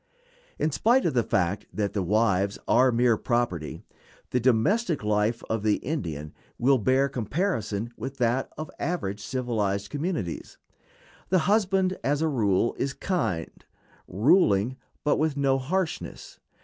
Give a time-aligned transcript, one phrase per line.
[0.57, 3.83] In spite of the fact that the wives are mere property,
[4.31, 10.57] the domestic life of the Indian will bear comparison with that of average civilized communities.
[11.29, 13.63] The husband, as a rule, is kind;
[14.07, 16.39] ruling, but with no harshness.